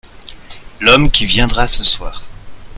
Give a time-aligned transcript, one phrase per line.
[0.79, 2.23] L'homme qui viendra ce soir.